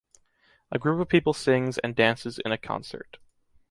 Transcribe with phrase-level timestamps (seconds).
[0.71, 3.19] A group of people sings and dances in a concert.